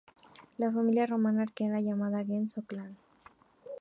[0.57, 2.97] La familia romana arcaica era llamada gens o "clan".